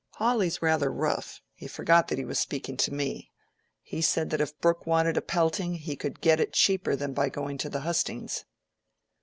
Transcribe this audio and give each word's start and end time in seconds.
Hawley's 0.15 0.63
rather 0.63 0.91
rough: 0.91 1.41
he 1.53 1.67
forgot 1.67 2.07
that 2.07 2.17
he 2.17 2.25
was 2.25 2.39
speaking 2.39 2.75
to 2.75 2.91
me. 2.91 3.29
He 3.83 4.01
said 4.01 4.33
if 4.33 4.57
Brooke 4.57 4.87
wanted 4.87 5.15
a 5.15 5.21
pelting, 5.21 5.75
he 5.75 5.95
could 5.95 6.21
get 6.21 6.39
it 6.39 6.53
cheaper 6.53 6.95
than 6.95 7.13
by 7.13 7.29
going 7.29 7.59
to 7.59 7.69
the 7.69 7.81
hustings." 7.81 8.45